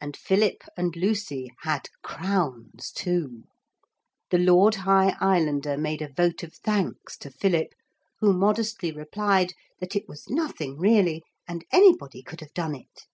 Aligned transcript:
And 0.00 0.16
Philip 0.16 0.62
and 0.76 0.94
Lucy 0.94 1.50
had 1.62 1.88
crowns 2.00 2.92
too. 2.92 3.42
The 4.30 4.38
Lord 4.38 4.76
High 4.76 5.16
Islander 5.18 5.76
made 5.76 6.00
a 6.00 6.12
vote 6.12 6.44
of 6.44 6.54
thanks 6.54 7.16
to 7.18 7.28
Philip, 7.28 7.74
who 8.20 8.32
modestly 8.32 8.92
replied 8.92 9.54
that 9.80 9.96
it 9.96 10.06
was 10.06 10.30
nothing, 10.30 10.78
really, 10.78 11.24
and 11.48 11.64
anybody 11.72 12.22
could 12.22 12.38
have 12.40 12.54
done 12.54 12.76
it. 12.76 13.06